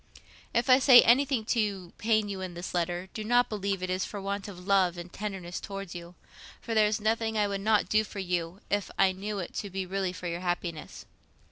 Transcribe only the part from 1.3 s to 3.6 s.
to pain you in this letter, do not